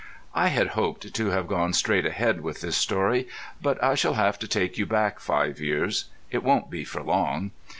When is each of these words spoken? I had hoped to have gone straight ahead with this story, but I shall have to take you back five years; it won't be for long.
I 0.33 0.47
had 0.47 0.69
hoped 0.69 1.13
to 1.13 1.29
have 1.29 1.45
gone 1.47 1.73
straight 1.73 2.07
ahead 2.07 2.41
with 2.41 2.61
this 2.61 2.75
story, 2.75 3.27
but 3.61 3.77
I 3.83 3.93
shall 3.93 4.15
have 4.15 4.39
to 4.39 4.47
take 4.47 4.75
you 4.79 4.87
back 4.87 5.19
five 5.19 5.59
years; 5.59 6.05
it 6.31 6.41
won't 6.41 6.71
be 6.71 6.83
for 6.83 7.03
long. 7.03 7.51